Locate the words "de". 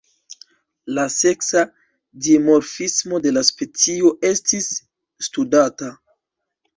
3.25-3.33